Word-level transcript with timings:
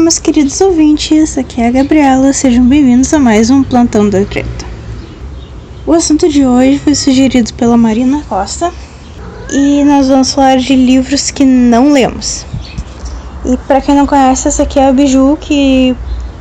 meus 0.00 0.18
queridos 0.18 0.58
ouvintes, 0.62 1.36
aqui 1.36 1.60
é 1.60 1.68
a 1.68 1.70
Gabriela, 1.70 2.32
sejam 2.32 2.64
bem-vindos 2.64 3.12
a 3.12 3.18
mais 3.18 3.50
um 3.50 3.62
Plantão 3.62 4.08
da 4.08 4.24
Treta. 4.24 4.64
O 5.86 5.92
assunto 5.92 6.26
de 6.26 6.46
hoje 6.46 6.78
foi 6.78 6.94
sugerido 6.94 7.52
pela 7.52 7.76
Marina 7.76 8.22
Costa 8.26 8.72
e 9.52 9.84
nós 9.84 10.08
vamos 10.08 10.32
falar 10.32 10.56
de 10.56 10.74
livros 10.74 11.30
que 11.30 11.44
não 11.44 11.92
lemos. 11.92 12.46
E 13.44 13.58
para 13.58 13.82
quem 13.82 13.94
não 13.94 14.06
conhece, 14.06 14.48
essa 14.48 14.62
aqui 14.62 14.78
é 14.78 14.88
a 14.88 14.92
Biju, 14.92 15.36
que 15.38 15.94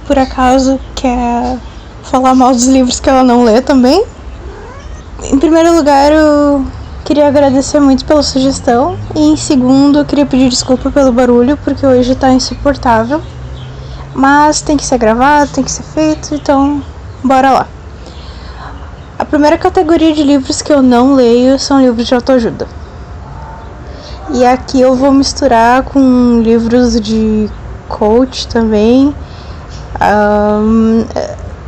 por 0.08 0.18
acaso 0.18 0.80
quer 0.96 1.58
falar 2.04 2.34
mal 2.34 2.54
dos 2.54 2.66
livros 2.66 3.02
que 3.02 3.10
ela 3.10 3.26
não 3.26 3.44
lê 3.44 3.62
também. 3.62 4.06
Em 5.34 5.38
primeiro 5.38 5.76
lugar, 5.76 6.14
eu 6.14 6.66
queria 7.04 7.28
agradecer 7.28 7.82
muito 7.82 8.06
pela 8.06 8.24
sugestão. 8.24 8.98
E 9.14 9.20
em 9.20 9.36
segundo, 9.36 10.00
eu 10.00 10.06
queria 10.06 10.26
pedir 10.26 10.48
desculpa 10.48 10.90
pelo 10.90 11.12
barulho, 11.12 11.58
porque 11.58 11.86
hoje 11.86 12.16
tá 12.16 12.32
insuportável. 12.32 13.22
Mas 14.14 14.62
tem 14.62 14.76
que 14.76 14.86
ser 14.86 14.98
gravado, 14.98 15.52
tem 15.52 15.64
que 15.64 15.72
ser 15.72 15.84
feito, 15.84 16.36
então 16.36 16.82
bora 17.24 17.52
lá. 17.52 17.68
A 19.18 19.26
primeira 19.26 19.58
categoria 19.58 20.14
de 20.14 20.24
livros 20.24 20.62
que 20.62 20.72
eu 20.72 20.82
não 20.82 21.14
leio 21.14 21.60
são 21.60 21.82
livros 21.82 22.08
de 22.08 22.16
autoajuda. 22.16 22.68
E 24.32 24.46
aqui 24.46 24.80
eu 24.80 24.96
vou 24.96 25.12
misturar 25.12 25.84
com 25.84 26.42
livros 26.42 27.00
de 27.02 27.50
coach 27.88 28.48
também. 28.48 29.14
Um, 30.02 31.06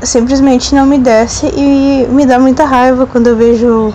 simplesmente 0.01 0.73
não 0.73 0.85
me 0.85 0.97
desce 0.97 1.47
e 1.47 2.07
me 2.09 2.25
dá 2.25 2.39
muita 2.39 2.63
raiva 2.63 3.05
quando 3.05 3.27
eu 3.27 3.35
vejo 3.35 3.93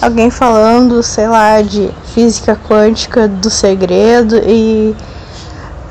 alguém 0.00 0.30
falando, 0.30 1.02
sei 1.02 1.28
lá, 1.28 1.62
de 1.62 1.90
física 2.14 2.58
quântica, 2.68 3.28
do 3.28 3.48
segredo 3.48 4.36
e 4.38 4.94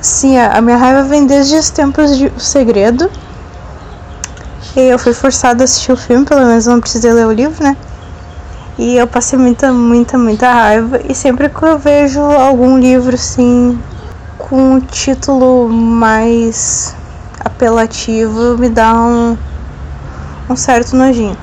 sim, 0.05 0.37
a 0.37 0.61
minha 0.61 0.77
raiva 0.77 1.03
vem 1.03 1.25
desde 1.25 1.55
os 1.55 1.69
tempos 1.69 2.17
de 2.17 2.27
O 2.27 2.39
Segredo. 2.39 3.09
E 4.75 4.81
eu 4.81 4.99
fui 4.99 5.13
forçada 5.13 5.63
a 5.63 5.65
assistir 5.65 5.91
o 5.91 5.97
filme, 5.97 6.25
pelo 6.25 6.45
menos 6.45 6.67
não 6.67 6.79
precisei 6.79 7.11
ler 7.11 7.25
o 7.25 7.31
livro, 7.31 7.63
né? 7.63 7.75
E 8.77 8.97
eu 8.97 9.07
passei 9.07 9.39
muita, 9.39 9.71
muita, 9.71 10.17
muita 10.17 10.51
raiva. 10.51 10.99
E 11.09 11.15
sempre 11.15 11.49
que 11.49 11.63
eu 11.63 11.79
vejo 11.79 12.21
algum 12.21 12.77
livro 12.77 13.15
assim, 13.15 13.79
com 14.37 14.73
um 14.73 14.79
título 14.79 15.69
mais 15.69 16.95
apelativo, 17.39 18.57
me 18.57 18.69
dá 18.69 18.93
um, 18.93 19.37
um 20.49 20.55
certo 20.55 20.95
nojinho. 20.95 21.37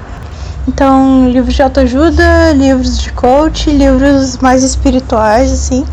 Então, 0.69 1.29
livros 1.29 1.55
de 1.55 1.63
autoajuda, 1.63 2.53
livros 2.53 2.99
de 2.99 3.13
coach, 3.13 3.71
livros 3.71 4.37
mais 4.39 4.63
espirituais, 4.63 5.51
assim. 5.51 5.85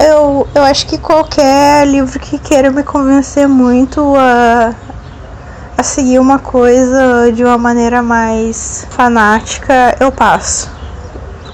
Eu, 0.00 0.48
eu 0.54 0.62
acho 0.62 0.86
que 0.86 0.96
qualquer 0.96 1.86
livro 1.86 2.18
que 2.18 2.38
queira 2.38 2.70
me 2.70 2.82
convencer 2.82 3.46
muito 3.46 4.14
a, 4.16 4.74
a 5.76 5.82
seguir 5.82 6.18
uma 6.18 6.38
coisa 6.38 7.30
de 7.32 7.44
uma 7.44 7.58
maneira 7.58 8.02
mais 8.02 8.86
fanática, 8.90 9.94
eu 10.00 10.10
passo. 10.10 10.70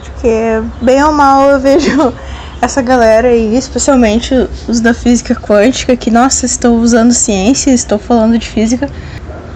Porque, 0.04 0.62
bem 0.80 1.02
ou 1.02 1.12
mal, 1.12 1.50
eu 1.50 1.58
vejo 1.58 2.14
essa 2.62 2.80
galera 2.80 3.28
aí, 3.28 3.56
especialmente 3.56 4.32
os 4.68 4.80
da 4.80 4.94
física 4.94 5.34
quântica, 5.34 5.96
que, 5.96 6.10
nossa, 6.10 6.46
estou 6.46 6.78
usando 6.78 7.12
ciência, 7.12 7.72
estou 7.72 7.98
falando 7.98 8.38
de 8.38 8.48
física 8.48 8.88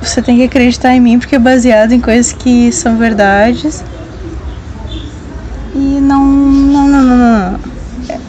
você 0.00 0.22
tem 0.22 0.38
que 0.38 0.44
acreditar 0.44 0.94
em 0.94 1.00
mim 1.00 1.18
porque 1.18 1.36
é 1.36 1.38
baseado 1.38 1.92
em 1.92 2.00
coisas 2.00 2.32
que 2.32 2.72
são 2.72 2.96
verdades. 2.96 3.84
E 5.74 6.00
não, 6.00 6.24
não, 6.24 6.88
não, 6.88 7.02
não, 7.02 7.16
não. 7.16 7.69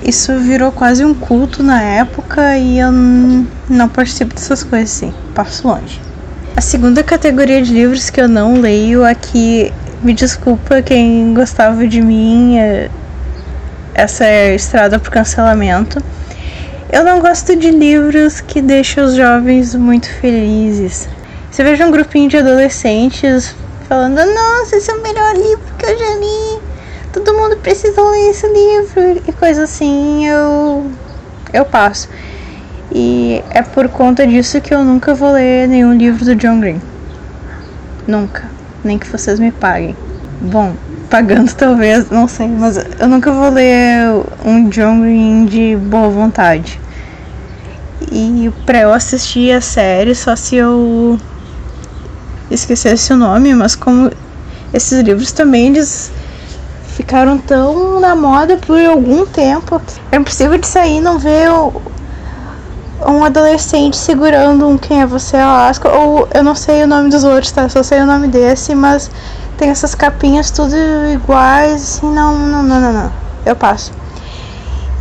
Isso 0.04 0.38
virou 0.40 0.72
quase 0.72 1.06
um 1.06 1.14
culto 1.14 1.62
na 1.62 1.82
época 1.82 2.58
e 2.58 2.80
eu 2.80 2.92
não 2.92 3.88
participo 3.88 4.34
dessas 4.34 4.64
coisas 4.64 4.92
assim. 4.92 5.14
Passo 5.36 5.68
longe. 5.68 6.02
A 6.56 6.62
segunda 6.62 7.04
categoria 7.04 7.62
de 7.62 7.74
livros 7.74 8.10
que 8.10 8.20
eu 8.20 8.28
não 8.28 8.60
leio 8.60 9.06
aqui, 9.06 9.72
me 10.02 10.14
desculpa 10.14 10.82
quem 10.82 11.34
gostava 11.34 11.88
de 11.88 12.02
mim, 12.02 12.58
é, 12.58 12.90
essa 13.94 14.26
é 14.26 14.56
estrada 14.56 15.00
por 15.00 15.12
cancelamento. 15.12 16.04
Eu 16.92 17.04
não 17.04 17.20
gosto 17.20 17.56
de 17.56 17.72
livros 17.72 18.42
que 18.42 18.62
deixam 18.62 19.06
os 19.06 19.16
jovens 19.16 19.76
muito 19.76 20.10
felizes. 20.10 21.08
Você 21.50 21.64
veja 21.64 21.86
um 21.86 21.92
grupinho 21.92 22.28
de 22.30 22.38
adolescentes 22.38 23.56
falando: 23.88 24.16
Nossa, 24.16 24.76
esse 24.76 24.90
é 24.90 24.94
o 24.94 25.02
melhor 25.02 25.36
livro 25.36 25.74
que 25.78 25.86
eu 25.86 25.98
já 25.98 26.16
li. 26.16 26.71
Todo 27.14 27.34
mundo 27.34 27.58
precisa 27.58 28.02
ler 28.02 28.30
esse 28.30 28.48
livro 28.48 29.22
e 29.28 29.32
coisa 29.34 29.64
assim. 29.64 30.26
Eu, 30.26 30.90
eu 31.54 31.66
passo. 31.66 32.08
E 32.94 33.44
é 33.50 33.62
por 33.62 33.90
conta 33.90 34.26
disso 34.26 34.62
que 34.62 34.74
eu 34.74 34.84
nunca 34.84 35.14
vou 35.14 35.32
ler 35.32 35.68
nenhum 35.68 35.94
livro 35.94 36.24
do 36.24 36.36
John 36.36 36.60
Green. 36.60 36.82
Nunca. 38.08 38.50
Nem 38.84 38.98
que 38.98 39.08
vocês 39.08 39.40
me 39.40 39.52
paguem. 39.52 39.96
Bom, 40.42 40.74
pagando 41.10 41.54
talvez, 41.56 42.10
não 42.10 42.28
sei, 42.28 42.48
mas 42.48 42.78
eu 43.00 43.08
nunca 43.08 43.32
vou 43.32 43.50
ler 43.50 44.24
um 44.46 44.70
John 44.70 45.02
Green 45.02 45.46
de 45.46 45.76
boa 45.76 46.10
vontade. 46.10 46.80
E 48.12 48.52
pra 48.66 48.82
eu 48.82 48.94
assistir 48.94 49.52
a 49.52 49.62
série, 49.62 50.16
só 50.16 50.36
se 50.36 50.56
eu 50.56 51.20
esquecesse 52.50 53.14
o 53.14 53.18
nome, 53.18 53.54
mas 53.54 53.76
como 53.76 54.12
esses 54.74 55.00
livros 55.02 55.32
também 55.32 55.68
eles 55.68 56.12
ficaram 57.12 57.38
tão 57.38 58.00
na 58.00 58.16
moda 58.16 58.56
por 58.56 58.80
algum 58.80 59.26
tempo, 59.26 59.82
é 60.10 60.16
impossível 60.16 60.58
de 60.58 60.66
sair 60.66 61.00
e 61.00 61.02
não 61.02 61.20
ver 61.20 61.50
um 63.06 63.26
adolescente 63.26 63.98
segurando 63.98 64.66
um 64.66 64.78
Quem 64.78 65.02
é 65.02 65.06
Você 65.06 65.36
Alaska, 65.36 65.90
ou 65.90 66.26
eu 66.34 66.42
não 66.42 66.56
sei 66.56 66.84
o 66.84 66.88
nome 66.88 67.10
dos 67.10 67.26
outros, 67.26 67.52
tá? 67.52 67.68
Só 67.68 67.84
sei 67.84 68.00
o 68.00 68.06
nome 68.06 68.30
desse, 68.30 68.74
mas 68.74 69.12
tem 69.58 69.70
essas 69.70 69.94
capinhas 69.94 70.52
tudo 70.52 70.74
iguais, 71.14 71.74
assim, 71.74 72.16
não, 72.16 72.38
não, 72.38 72.64
não, 72.64 72.80
não, 72.80 72.94
não. 72.94 73.12
Eu 73.46 73.58
passo. 73.58 73.92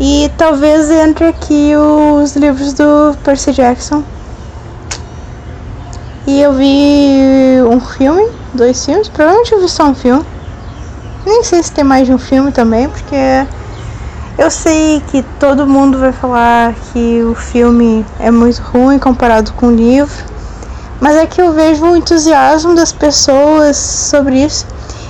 E 0.00 0.28
talvez 0.36 0.90
entre 0.90 1.26
aqui 1.26 1.74
os 1.76 2.34
livros 2.34 2.72
do 2.72 3.16
Percy 3.22 3.52
Jackson, 3.52 4.02
e 6.26 6.40
eu 6.40 6.54
vi 6.54 7.62
um 7.70 7.78
filme, 7.78 8.28
dois 8.52 8.84
filmes, 8.84 9.08
provavelmente 9.08 9.52
eu 9.52 9.60
vi 9.60 9.68
só 9.68 9.84
um 9.84 9.94
filme. 9.94 10.39
Nem 11.26 11.44
sei 11.44 11.62
se 11.62 11.72
tem 11.72 11.84
mais 11.84 12.06
de 12.06 12.14
um 12.14 12.18
filme 12.18 12.50
também, 12.50 12.88
porque 12.88 13.46
eu 14.38 14.50
sei 14.50 15.02
que 15.08 15.22
todo 15.38 15.66
mundo 15.66 15.98
vai 15.98 16.12
falar 16.12 16.74
que 16.92 17.22
o 17.22 17.34
filme 17.34 18.04
é 18.18 18.30
muito 18.30 18.60
ruim 18.62 18.98
comparado 18.98 19.52
com 19.52 19.66
o 19.66 19.74
livro. 19.74 20.24
Mas 21.00 21.16
é 21.16 21.26
que 21.26 21.40
eu 21.40 21.52
vejo 21.52 21.84
o 21.84 21.96
entusiasmo 21.96 22.74
das 22.74 22.92
pessoas 22.92 23.76
sobre 23.76 24.44
isso. 24.44 24.66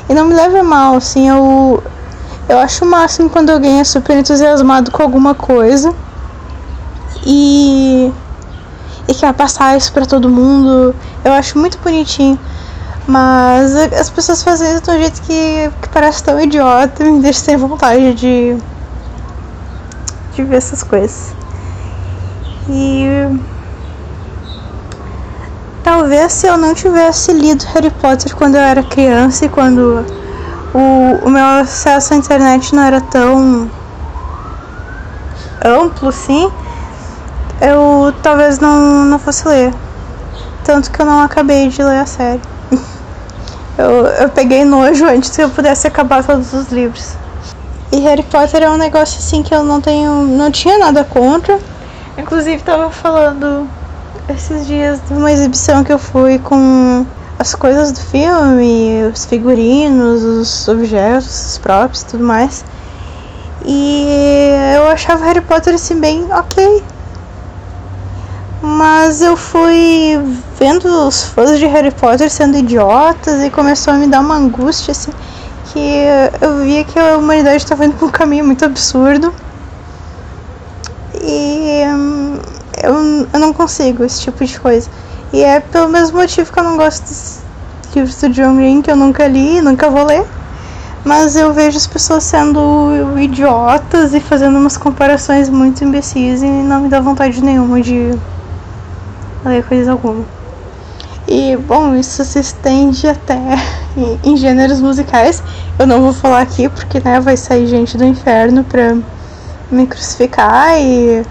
E 0.09 0.15
não 0.15 0.27
me 0.27 0.35
leva 0.35 0.63
mal, 0.63 0.97
assim, 0.97 1.29
eu, 1.29 1.83
eu 2.49 2.59
acho 2.59 2.85
o 2.85 2.89
máximo 2.89 3.31
quando 3.31 3.51
alguém 3.51 3.81
é 3.81 3.85
super 3.85 4.17
entusiasmado 4.17 4.91
com 4.91 5.03
alguma 5.03 5.35
coisa. 5.35 5.95
E 7.25 8.13
e 9.11 9.15
quer 9.15 9.35
passar 9.35 9.77
isso 9.77 9.93
para 9.93 10.07
todo 10.07 10.29
mundo. 10.29 10.95
Eu 11.25 11.33
acho 11.33 11.59
muito 11.59 11.79
bonitinho. 11.79 12.39
Mas 13.11 13.75
as 13.75 14.09
pessoas 14.09 14.41
fazem 14.41 14.73
isso 14.73 14.83
de 14.83 14.91
um 14.93 14.99
jeito 14.99 15.21
que, 15.23 15.73
que 15.83 15.89
parece 15.89 16.23
tão 16.23 16.41
idiota 16.41 17.03
e 17.03 17.11
me 17.11 17.21
deixa 17.21 17.41
sem 17.41 17.57
vontade 17.57 18.15
de, 18.15 18.57
de 20.33 20.45
ver 20.45 20.59
essas 20.59 20.85
coisas. 20.85 21.35
E 22.69 23.05
talvez 25.83 26.33
se 26.35 26.47
eu 26.47 26.57
não 26.57 26.73
tivesse 26.73 27.33
lido 27.33 27.65
Harry 27.75 27.91
Potter 27.91 28.33
quando 28.37 28.55
eu 28.55 28.61
era 28.61 28.81
criança 28.85 29.47
e 29.47 29.49
quando 29.49 30.07
o, 30.73 31.27
o 31.27 31.31
meu 31.31 31.45
acesso 31.45 32.15
à 32.15 32.17
internet 32.17 32.73
não 32.73 32.85
era 32.85 33.01
tão 33.01 33.69
amplo 35.65 36.11
assim, 36.11 36.49
eu 37.61 38.15
talvez 38.23 38.61
não, 38.61 39.05
não 39.05 39.19
fosse 39.19 39.49
ler. 39.49 39.75
Tanto 40.63 40.93
que 40.93 41.03
eu 41.03 41.07
não 41.07 41.23
acabei 41.23 41.69
de 41.71 41.83
ler 41.83 41.99
a 41.99 42.07
série. 42.07 42.60
Eu, 43.81 44.07
eu 44.07 44.29
peguei 44.29 44.65
nojo 44.65 45.05
antes 45.07 45.35
que 45.35 45.43
eu 45.43 45.51
pudesse 45.51 45.87
acabar 45.87 46.25
todos 46.25 46.53
os 46.53 46.69
livros. 46.69 47.15
E 47.93 47.99
Harry 48.01 48.23
Potter 48.23 48.63
é 48.63 48.71
um 48.71 48.77
negócio 48.77 49.19
assim 49.19 49.43
que 49.43 49.55
eu 49.55 49.65
não 49.65 49.81
tenho. 49.81 50.27
não 50.27 50.51
tinha 50.51 50.79
nada 50.79 51.03
contra. 51.03 51.59
Inclusive 52.17 52.63
tava 52.63 52.91
falando 52.91 53.67
esses 54.29 54.67
dias 54.67 55.01
de 55.09 55.15
uma 55.15 55.33
exibição 55.33 55.83
que 55.83 55.93
eu 55.93 55.99
fui 55.99 56.39
com 56.39 57.05
as 57.39 57.55
coisas 57.55 57.91
do 57.91 58.01
filme, 58.01 59.03
os 59.13 59.25
figurinos, 59.25 60.23
os 60.23 60.69
objetos, 60.69 61.53
os 61.53 61.59
próprios 61.59 62.03
tudo 62.05 62.23
mais. 62.23 62.65
E 63.65 64.53
eu 64.77 64.89
achava 64.89 65.25
Harry 65.25 65.41
Potter 65.41 65.75
assim 65.75 65.99
bem 65.99 66.27
ok. 66.33 66.83
Mas 68.63 69.23
eu 69.23 69.37
fui 69.37 70.21
vendo 70.59 70.87
os 71.07 71.23
fãs 71.23 71.59
de 71.59 71.67
Harry 71.67 71.91
Potter 71.91 72.31
sendo 72.31 72.59
idiotas 72.59 73.43
e 73.43 73.49
começou 73.49 73.95
a 73.95 73.97
me 73.97 74.07
dar 74.07 74.21
uma 74.21 74.37
angústia 74.37 74.93
assim 74.93 75.11
que 75.73 76.05
eu 76.41 76.59
via 76.65 76.85
que 76.85 76.99
a 76.99 77.17
humanidade 77.17 77.59
estava 77.59 77.85
indo 77.85 77.95
por 77.95 78.09
um 78.09 78.11
caminho 78.11 78.45
muito 78.45 78.65
absurdo. 78.65 79.33
E 81.23 81.85
hum, 81.87 82.39
eu, 82.83 83.27
eu 83.33 83.41
não 83.41 83.53
consigo 83.53 84.05
esse 84.05 84.21
tipo 84.21 84.45
de 84.45 84.59
coisa. 84.59 84.91
E 85.33 85.43
é 85.43 85.61
pelo 85.61 85.89
mesmo 85.89 86.19
motivo 86.19 86.53
que 86.53 86.59
eu 86.59 86.65
não 86.65 86.77
gosto 86.77 87.05
dos 87.05 87.41
livros 87.95 88.17
do 88.17 88.29
John 88.31 88.57
Green, 88.57 88.83
que 88.83 88.91
eu 88.91 88.97
nunca 88.97 89.27
li 89.27 89.59
e 89.59 89.61
nunca 89.61 89.89
vou 89.89 90.05
ler. 90.05 90.25
Mas 91.05 91.37
eu 91.37 91.53
vejo 91.53 91.77
as 91.77 91.87
pessoas 91.87 92.25
sendo 92.25 93.17
idiotas 93.19 94.13
e 94.13 94.21
fazendo 94.21 94.59
umas 94.59 94.77
comparações 94.77 95.49
muito 95.49 95.83
imbecis 95.83 96.43
e 96.43 96.47
não 96.47 96.81
me 96.81 96.89
dá 96.89 97.01
vontade 97.01 97.43
nenhuma 97.43 97.81
de 97.81 98.13
ler 99.45 99.65
coisa 99.65 99.93
alguma. 99.93 100.25
E 101.29 101.57
bom, 101.57 101.95
isso 101.95 102.25
se 102.25 102.41
estende 102.41 103.07
até 103.07 103.39
em, 104.25 104.37
gêneros 104.37 104.81
musicais. 104.81 105.43
Eu 105.79 105.87
não 105.87 106.03
vou 106.03 106.13
falar 106.13 106.41
aqui 106.41 106.69
porque 106.69 107.01
né, 107.01 107.21
vai 107.21 107.37
sair 107.37 107.67
gente 107.67 107.97
do 107.97 108.05
inferno 108.05 108.65
pra 108.65 108.97
me 109.71 109.87
crucificar 109.87 110.77
e 110.77 111.23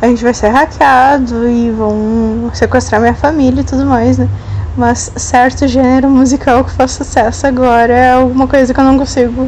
a 0.00 0.06
gente 0.06 0.24
vai 0.24 0.32
ser 0.32 0.48
hackeado 0.48 1.48
e 1.48 1.70
vão 1.70 2.50
sequestrar 2.54 3.00
minha 3.00 3.14
família 3.14 3.60
e 3.60 3.64
tudo 3.64 3.84
mais, 3.84 4.16
né? 4.16 4.28
Mas 4.74 5.12
certo 5.16 5.68
gênero 5.68 6.08
musical 6.08 6.64
que 6.64 6.70
faz 6.70 6.92
sucesso 6.92 7.46
agora 7.46 7.92
é 7.92 8.12
alguma 8.14 8.48
coisa 8.48 8.72
que 8.72 8.80
eu 8.80 8.84
não 8.84 8.96
consigo 8.96 9.44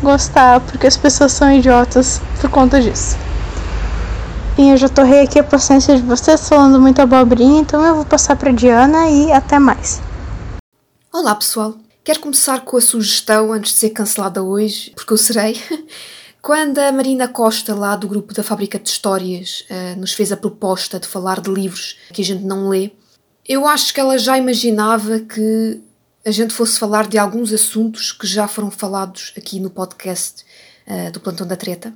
gostar 0.00 0.60
porque 0.60 0.86
as 0.86 0.96
pessoas 0.96 1.32
são 1.32 1.50
idiotas 1.52 2.22
por 2.40 2.48
conta 2.48 2.80
disso. 2.80 3.23
Enfim, 4.54 4.70
eu 4.70 4.76
já 4.76 4.88
torrei 4.88 5.22
aqui 5.22 5.36
a 5.40 5.42
paciência 5.42 5.96
de 5.96 6.02
vocês 6.02 6.48
falando 6.48 6.80
muito 6.80 7.00
abobrinha, 7.00 7.60
então 7.60 7.84
eu 7.84 7.96
vou 7.96 8.04
passar 8.04 8.36
para 8.36 8.52
Diana 8.52 9.10
e 9.10 9.32
até 9.32 9.58
mais. 9.58 10.00
Olá 11.12 11.34
pessoal, 11.34 11.74
quero 12.04 12.20
começar 12.20 12.60
com 12.60 12.76
a 12.76 12.80
sugestão 12.80 13.52
antes 13.52 13.72
de 13.72 13.78
ser 13.80 13.90
cancelada 13.90 14.44
hoje, 14.44 14.92
porque 14.94 15.12
eu 15.12 15.16
serei. 15.16 15.60
Quando 16.40 16.78
a 16.78 16.92
Marina 16.92 17.26
Costa, 17.26 17.74
lá 17.74 17.96
do 17.96 18.06
grupo 18.06 18.32
da 18.32 18.44
Fábrica 18.44 18.78
de 18.78 18.88
Histórias, 18.88 19.64
uh, 19.68 19.98
nos 19.98 20.12
fez 20.12 20.30
a 20.30 20.36
proposta 20.36 21.00
de 21.00 21.08
falar 21.08 21.40
de 21.40 21.50
livros 21.50 21.96
que 22.12 22.22
a 22.22 22.24
gente 22.24 22.44
não 22.44 22.68
lê, 22.68 22.92
eu 23.48 23.66
acho 23.66 23.92
que 23.92 23.98
ela 23.98 24.16
já 24.16 24.38
imaginava 24.38 25.18
que 25.18 25.80
a 26.24 26.30
gente 26.30 26.54
fosse 26.54 26.78
falar 26.78 27.08
de 27.08 27.18
alguns 27.18 27.52
assuntos 27.52 28.12
que 28.12 28.24
já 28.24 28.46
foram 28.46 28.70
falados 28.70 29.32
aqui 29.36 29.58
no 29.58 29.68
podcast 29.68 30.44
uh, 30.86 31.10
do 31.10 31.18
Plantão 31.18 31.44
da 31.44 31.56
Treta. 31.56 31.92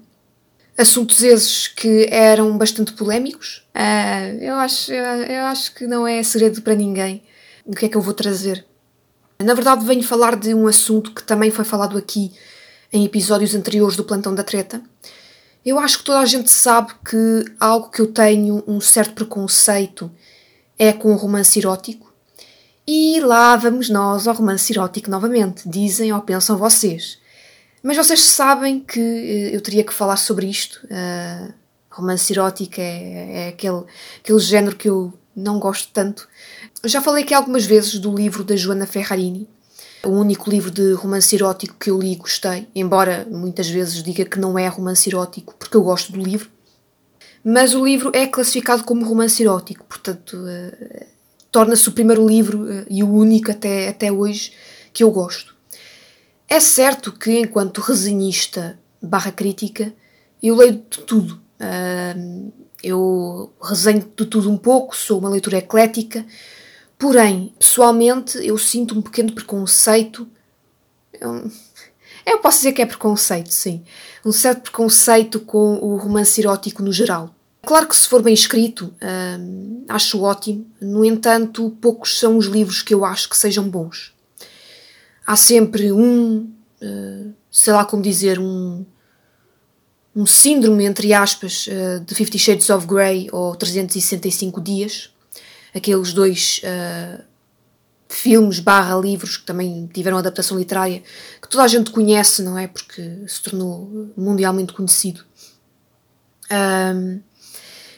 Assuntos 0.79 1.23
esses 1.23 1.67
que 1.67 2.07
eram 2.09 2.57
bastante 2.57 2.93
polémicos. 2.93 3.67
Uh, 3.75 4.41
eu, 4.41 4.55
acho, 4.55 4.93
eu, 4.93 5.05
eu 5.25 5.45
acho 5.47 5.75
que 5.75 5.87
não 5.89 6.07
é 6.07 6.23
segredo 6.23 6.63
para 6.63 6.77
ninguém 6.77 7.23
o 7.67 7.75
que 7.75 7.87
é 7.87 7.89
que 7.89 7.97
eu 7.97 8.01
vou 8.01 8.15
trazer. 8.15 8.65
Na 9.41 9.55
verdade, 9.55 9.85
venho 9.85 10.03
falar 10.03 10.37
de 10.37 10.55
um 10.55 10.67
assunto 10.67 11.13
que 11.13 11.23
também 11.23 11.51
foi 11.51 11.65
falado 11.65 11.99
aqui 11.99 12.33
em 12.93 13.05
episódios 13.05 13.55
anteriores 13.55 13.97
do 13.97 14.05
Plantão 14.05 14.35
da 14.35 14.43
Treta. 14.43 14.81
Eu 15.65 15.79
acho 15.79 15.99
que 15.99 16.05
toda 16.05 16.21
a 16.21 16.27
gente 16.27 16.51
sabe 16.51 16.93
que 17.05 17.45
algo 17.61 17.91
que 17.91 18.01
eu 18.01 18.07
tenho 18.07 18.65
um 18.67 18.81
certo 18.81 19.15
preconceito 19.15 20.11
é 20.79 20.93
com 20.93 21.13
o 21.13 21.17
romance 21.17 21.59
erótico. 21.59 22.13
E 22.87 23.21
lá 23.21 23.55
vamos 23.55 23.91
nós 23.91 24.27
ao 24.27 24.35
romance 24.35 24.73
erótico 24.73 25.11
novamente, 25.11 25.69
dizem 25.69 26.13
ou 26.13 26.23
pensam 26.23 26.57
vocês. 26.57 27.19
Mas 27.89 27.97
vocês 27.97 28.21
sabem 28.21 28.81
que 28.81 29.01
eh, 29.01 29.57
eu 29.57 29.63
teria 29.63 29.83
que 29.83 29.95
falar 29.95 30.19
sobre 30.19 30.47
isto. 30.47 30.87
Uh, 30.89 31.55
romance 31.91 32.31
erótico 32.31 32.79
é, 32.79 33.47
é 33.47 33.49
aquele, 33.49 33.83
aquele 34.23 34.39
género 34.41 34.77
que 34.77 34.91
eu 34.91 35.15
não 35.35 35.59
gosto 35.59 35.89
tanto. 35.91 36.29
Já 36.85 37.01
falei 37.01 37.25
aqui 37.25 37.33
algumas 37.33 37.65
vezes 37.65 37.99
do 37.99 38.15
livro 38.15 38.45
da 38.45 38.55
Joana 38.57 38.87
Ferrarini, 38.87 39.49
o 40.05 40.11
único 40.11 40.51
livro 40.51 40.71
de 40.71 40.93
romance 40.93 41.35
erótico 41.35 41.77
que 41.81 41.89
eu 41.89 41.99
li 41.99 42.13
e 42.13 42.17
gostei, 42.17 42.69
embora 42.75 43.27
muitas 43.31 43.71
vezes 43.71 44.03
diga 44.03 44.27
que 44.27 44.39
não 44.39 44.59
é 44.59 44.69
romance 44.69 45.09
erótico 45.09 45.55
porque 45.59 45.75
eu 45.75 45.83
gosto 45.83 46.13
do 46.13 46.21
livro. 46.21 46.51
Mas 47.43 47.75
o 47.75 47.83
livro 47.83 48.13
é 48.15 48.27
classificado 48.27 48.85
como 48.85 49.03
romance 49.07 49.43
erótico, 49.43 49.87
portanto, 49.87 50.35
uh, 50.35 51.07
torna-se 51.51 51.89
o 51.89 51.93
primeiro 51.93 52.29
livro 52.29 52.65
uh, 52.65 52.85
e 52.91 53.03
o 53.03 53.11
único 53.11 53.51
até, 53.51 53.89
até 53.89 54.13
hoje 54.13 54.53
que 54.93 55.03
eu 55.03 55.11
gosto. 55.11 55.57
É 56.49 56.61
certo 56.61 57.13
que, 57.13 57.39
enquanto 57.39 57.81
resenhista 57.81 58.79
barra 59.01 59.31
crítica, 59.31 59.93
eu 60.43 60.57
leio 60.57 60.73
de 60.73 60.99
tudo. 61.01 61.41
Eu 62.83 63.53
resenho 63.63 64.01
de 64.01 64.27
tudo 64.27 64.51
um 64.51 64.57
pouco, 64.57 64.97
sou 64.97 65.19
uma 65.19 65.29
leitura 65.29 65.59
eclética, 65.59 66.25
Porém, 66.99 67.55
pessoalmente, 67.57 68.37
eu 68.45 68.59
sinto 68.59 68.99
um 68.99 69.01
pequeno 69.01 69.33
preconceito. 69.33 70.29
Eu, 72.27 72.39
posso 72.43 72.59
dizer 72.59 72.73
que 72.73 72.83
é 72.83 72.87
preconceito, 72.87 73.53
sim. 73.55 73.85
Um 74.25 74.33
certo 74.33 74.63
preconceito 74.63 75.39
com 75.39 75.77
o 75.77 75.97
romance 75.97 76.41
erótico 76.41 76.83
no 76.83 76.93
geral. 76.93 77.33
Claro 77.65 77.87
que 77.87 77.97
se 77.97 78.09
for 78.09 78.21
bem 78.21 78.35
escrito, 78.35 78.93
acho 79.89 80.23
ótimo. 80.23 80.67
No 80.81 81.05
entanto, 81.05 81.71
poucos 81.81 82.19
são 82.19 82.37
os 82.37 82.47
livros 82.47 82.83
que 82.83 82.93
eu 82.93 83.05
acho 83.05 83.29
que 83.29 83.37
sejam 83.37 83.69
bons. 83.69 84.13
Há 85.29 85.37
sempre 85.37 85.93
um, 85.93 86.51
uh, 86.81 87.35
sei 87.51 87.75
lá 87.75 87.85
como 87.85 88.03
dizer, 88.03 88.39
um, 88.39 88.83
um 90.17 90.25
síndrome, 90.25 90.87
entre 90.87 91.13
aspas, 91.13 91.67
uh, 91.67 92.01
de 92.03 92.15
Fifty 92.15 92.39
Shades 92.39 92.71
of 92.71 92.87
Grey 92.87 93.29
ou 93.31 93.55
365 93.55 94.59
dias, 94.59 95.11
aqueles 95.75 96.15
dois 96.15 96.63
uh, 96.65 97.23
filmes 98.09 98.59
barra 98.59 98.99
livros 98.99 99.37
que 99.37 99.45
também 99.45 99.87
tiveram 99.93 100.17
adaptação 100.17 100.59
literária, 100.59 101.03
que 101.43 101.49
toda 101.51 101.63
a 101.63 101.69
gente 101.69 101.91
conhece, 101.91 102.41
não 102.43 102.57
é? 102.57 102.67
Porque 102.67 103.03
se 103.29 103.43
tornou 103.43 104.11
mundialmente 104.17 104.73
conhecido. 104.73 105.27
Um, 106.51 107.21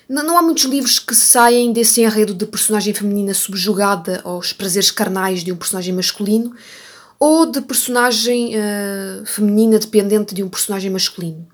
não 0.09 0.37
há 0.37 0.43
muitos 0.43 0.65
livros 0.65 0.99
que 0.99 1.15
saem 1.15 1.73
desse 1.73 2.01
enredo 2.01 2.35
de 2.35 2.45
personagem 2.45 2.93
feminina 2.93 3.33
subjugada 3.35 4.21
aos 4.25 4.53
prazeres 4.53 4.91
carnais 4.91 5.45
de 5.45 5.53
um 5.53 5.57
personagem 5.57 5.95
masculino 5.95 6.53
ou 7.21 7.47
de 7.47 7.61
personagem 7.61 8.55
uh, 8.57 9.27
feminina 9.27 9.79
dependente 9.79 10.35
de 10.35 10.43
um 10.43 10.49
personagem 10.49 10.91
masculino. 10.91 11.47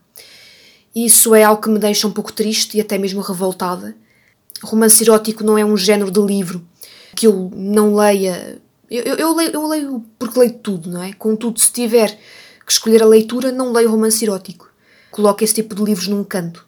Isso 0.95 1.35
é 1.35 1.43
algo 1.43 1.61
que 1.61 1.69
me 1.69 1.79
deixa 1.79 2.07
um 2.07 2.13
pouco 2.13 2.33
triste 2.33 2.79
e 2.79 2.81
até 2.81 2.97
mesmo 2.97 3.21
revoltada 3.21 3.95
romance 4.63 5.03
erótico 5.03 5.45
não 5.45 5.59
é 5.59 5.65
um 5.65 5.77
género 5.77 6.11
de 6.11 6.21
livro 6.21 6.67
que 7.15 7.27
eu 7.27 7.51
não 7.55 7.95
leia. 7.95 8.61
Eu, 8.91 9.03
eu, 9.03 9.17
eu, 9.17 9.35
leio, 9.35 9.51
eu 9.53 9.67
leio 9.67 10.05
porque 10.19 10.39
leio 10.39 10.53
tudo, 10.55 10.91
não 10.91 11.03
é? 11.03 11.13
Contudo, 11.13 11.59
se 11.59 11.73
tiver 11.73 12.19
que 12.65 12.73
escolher 12.73 13.03
a 13.03 13.07
leitura, 13.07 13.53
não 13.53 13.73
leio 13.73 13.91
romance 13.91 14.25
erótico. 14.25 14.71
Coloco 15.11 15.43
esse 15.43 15.55
tipo 15.55 15.75
de 15.75 15.83
livros 15.83 16.09
num 16.09 16.23
canto. 16.23 16.67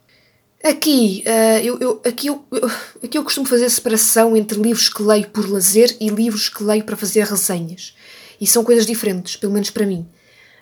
Aqui, 0.64 1.22
uh, 1.26 1.64
eu, 1.64 1.78
eu, 1.78 2.02
aqui, 2.04 2.26
eu, 2.26 2.44
eu, 2.50 2.70
aqui 3.04 3.18
eu 3.18 3.22
costumo 3.22 3.46
fazer 3.46 3.68
separação 3.70 4.36
entre 4.36 4.60
livros 4.60 4.88
que 4.88 5.02
leio 5.02 5.28
por 5.28 5.48
lazer 5.48 5.96
e 6.00 6.08
livros 6.08 6.48
que 6.48 6.64
leio 6.64 6.82
para 6.82 6.96
fazer 6.96 7.24
resenhas. 7.24 7.94
E 8.40 8.46
são 8.46 8.64
coisas 8.64 8.86
diferentes, 8.86 9.36
pelo 9.36 9.52
menos 9.52 9.70
para 9.70 9.86
mim. 9.86 10.08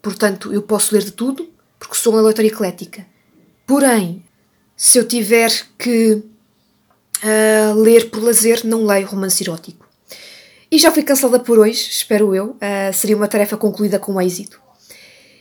Portanto, 0.03 0.53
eu 0.53 0.63
posso 0.63 0.95
ler 0.95 1.05
de 1.05 1.13
tudo, 1.13 1.49
porque 1.79 1.95
sou 1.95 2.13
uma 2.13 2.23
leitora 2.23 2.47
eclética. 2.47 3.07
Porém, 3.67 4.25
se 4.77 4.99
eu 4.99 5.07
tiver 5.07 5.51
que 5.79 6.23
Uh, 7.17 7.75
ler 7.81 8.11
por 8.11 8.23
lazer, 8.23 8.61
não 8.65 8.85
leio 8.85 9.07
romance 9.07 9.43
erótico. 9.43 9.89
E 10.71 10.79
já 10.79 10.93
fui 10.93 11.03
cansada 11.03 11.39
por 11.39 11.59
hoje, 11.59 11.89
espero 11.91 12.35
eu. 12.35 12.51
Uh, 12.51 12.93
seria 12.93 13.17
uma 13.17 13.29
tarefa 13.29 13.57
concluída 13.57 13.99
com 13.99 14.21
êxito. 14.21 14.61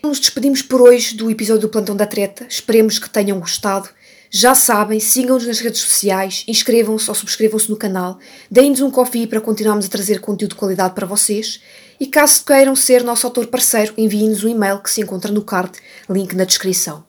Nos 0.03 0.19
despedimos 0.19 0.61
por 0.61 0.81
hoje 0.81 1.15
do 1.15 1.29
episódio 1.29 1.63
do 1.63 1.69
Plantão 1.69 1.95
da 1.95 2.05
Treta. 2.05 2.45
Esperemos 2.47 2.99
que 2.99 3.09
tenham 3.09 3.39
gostado. 3.39 3.89
Já 4.29 4.55
sabem, 4.55 4.99
sigam-nos 4.99 5.45
nas 5.47 5.59
redes 5.59 5.81
sociais, 5.81 6.43
inscrevam-se 6.47 7.09
ou 7.09 7.15
subscrevam-se 7.15 7.69
no 7.69 7.77
canal, 7.77 8.19
deem-nos 8.49 8.81
um 8.81 8.91
coffee 8.91 9.27
para 9.27 9.39
continuarmos 9.39 9.85
a 9.85 9.89
trazer 9.89 10.19
conteúdo 10.19 10.51
de 10.51 10.57
qualidade 10.57 10.93
para 10.93 11.05
vocês. 11.05 11.61
E 11.99 12.07
caso 12.07 12.43
queiram 12.43 12.75
ser 12.75 13.03
nosso 13.03 13.25
autor 13.25 13.47
parceiro, 13.47 13.93
enviem-nos 13.97 14.43
um 14.43 14.49
e-mail 14.49 14.79
que 14.79 14.91
se 14.91 15.01
encontra 15.01 15.31
no 15.31 15.41
card, 15.41 15.71
link 16.09 16.35
na 16.35 16.43
descrição. 16.43 17.03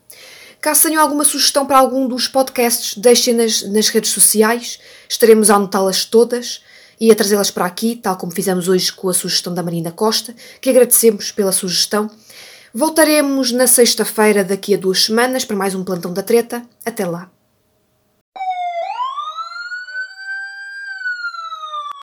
Caso 0.60 0.82
tenham 0.82 1.02
alguma 1.02 1.24
sugestão 1.24 1.66
para 1.66 1.78
algum 1.78 2.08
dos 2.08 2.28
podcasts, 2.28 2.96
deixem-nas 2.96 3.62
nas 3.62 3.88
redes 3.88 4.10
sociais, 4.10 4.78
estaremos 5.08 5.50
a 5.50 5.56
anotá-las 5.56 6.04
todas 6.04 6.60
e 7.00 7.10
a 7.10 7.14
trazê-las 7.14 7.50
para 7.50 7.66
aqui, 7.66 7.96
tal 7.96 8.16
como 8.16 8.32
fizemos 8.32 8.68
hoje 8.68 8.92
com 8.92 9.08
a 9.08 9.14
sugestão 9.14 9.52
da 9.52 9.62
Marina 9.62 9.92
Costa, 9.92 10.34
que 10.60 10.70
agradecemos 10.70 11.30
pela 11.30 11.52
sugestão. 11.52 12.10
Voltaremos 12.78 13.52
na 13.52 13.66
sexta-feira, 13.66 14.44
daqui 14.44 14.74
a 14.74 14.76
duas 14.76 15.06
semanas, 15.06 15.46
para 15.46 15.56
mais 15.56 15.74
um 15.74 15.82
plantão 15.82 16.12
da 16.12 16.22
treta. 16.22 16.62
Até 16.84 17.06
lá! 17.06 17.30